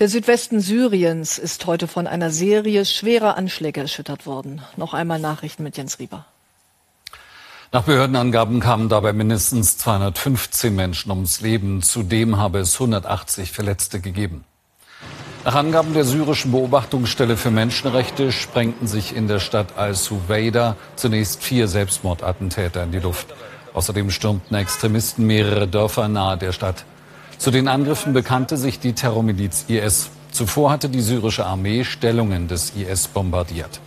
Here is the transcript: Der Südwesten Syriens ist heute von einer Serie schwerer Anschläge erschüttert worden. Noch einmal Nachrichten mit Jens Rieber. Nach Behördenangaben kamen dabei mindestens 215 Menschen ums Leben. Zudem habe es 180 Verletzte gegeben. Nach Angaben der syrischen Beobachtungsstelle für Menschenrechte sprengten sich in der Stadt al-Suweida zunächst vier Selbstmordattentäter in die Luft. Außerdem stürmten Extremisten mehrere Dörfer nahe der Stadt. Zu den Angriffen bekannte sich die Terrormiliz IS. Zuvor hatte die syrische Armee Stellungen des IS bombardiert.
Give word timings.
Der 0.00 0.08
Südwesten 0.08 0.58
Syriens 0.58 1.38
ist 1.38 1.66
heute 1.66 1.86
von 1.86 2.08
einer 2.08 2.32
Serie 2.32 2.84
schwerer 2.84 3.36
Anschläge 3.36 3.82
erschüttert 3.82 4.26
worden. 4.26 4.60
Noch 4.76 4.92
einmal 4.92 5.20
Nachrichten 5.20 5.62
mit 5.62 5.76
Jens 5.76 6.00
Rieber. 6.00 6.26
Nach 7.70 7.84
Behördenangaben 7.84 8.58
kamen 8.58 8.88
dabei 8.88 9.12
mindestens 9.12 9.78
215 9.78 10.74
Menschen 10.74 11.12
ums 11.12 11.42
Leben. 11.42 11.80
Zudem 11.80 12.38
habe 12.38 12.58
es 12.58 12.74
180 12.74 13.52
Verletzte 13.52 14.00
gegeben. 14.00 14.44
Nach 15.44 15.54
Angaben 15.54 15.94
der 15.94 16.04
syrischen 16.04 16.50
Beobachtungsstelle 16.50 17.36
für 17.36 17.52
Menschenrechte 17.52 18.32
sprengten 18.32 18.88
sich 18.88 19.14
in 19.14 19.28
der 19.28 19.38
Stadt 19.38 19.78
al-Suweida 19.78 20.74
zunächst 20.96 21.40
vier 21.44 21.68
Selbstmordattentäter 21.68 22.82
in 22.82 22.90
die 22.90 22.98
Luft. 22.98 23.28
Außerdem 23.74 24.10
stürmten 24.10 24.56
Extremisten 24.56 25.24
mehrere 25.24 25.68
Dörfer 25.68 26.08
nahe 26.08 26.36
der 26.36 26.50
Stadt. 26.50 26.84
Zu 27.38 27.50
den 27.50 27.68
Angriffen 27.68 28.12
bekannte 28.12 28.56
sich 28.56 28.80
die 28.80 28.92
Terrormiliz 28.92 29.64
IS. 29.68 30.10
Zuvor 30.30 30.70
hatte 30.70 30.88
die 30.88 31.00
syrische 31.00 31.46
Armee 31.46 31.84
Stellungen 31.84 32.48
des 32.48 32.72
IS 32.76 33.08
bombardiert. 33.08 33.80